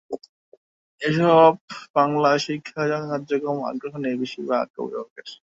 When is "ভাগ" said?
4.51-4.67